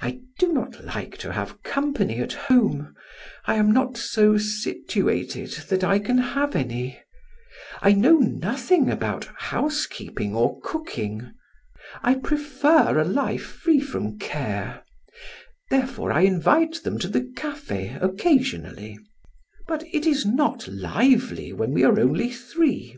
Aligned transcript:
I 0.00 0.20
do 0.38 0.52
not 0.52 0.84
like 0.84 1.18
to 1.18 1.32
have 1.32 1.64
company 1.64 2.20
at 2.20 2.32
home; 2.34 2.94
I 3.46 3.56
am 3.56 3.72
not 3.72 3.96
so 3.96 4.38
situated 4.38 5.50
that 5.68 5.82
I 5.82 5.98
can 5.98 6.18
have 6.18 6.54
any. 6.54 7.02
I 7.82 7.90
know 7.90 8.18
nothing 8.18 8.88
about 8.88 9.24
housekeeping 9.24 10.36
or 10.36 10.60
cooking. 10.60 11.32
I 12.00 12.14
prefer 12.14 12.96
a 12.96 13.04
life 13.04 13.42
free 13.42 13.80
from 13.80 14.20
care; 14.20 14.84
therefore 15.72 16.12
I 16.12 16.20
invite 16.20 16.84
them 16.84 16.96
to 17.00 17.08
the 17.08 17.24
cafe 17.36 17.98
occasionally; 18.00 18.96
but 19.66 19.82
it 19.92 20.06
is 20.06 20.24
not 20.24 20.68
lively 20.68 21.52
when 21.52 21.72
we 21.72 21.82
are 21.82 21.98
only 21.98 22.30
three. 22.30 22.96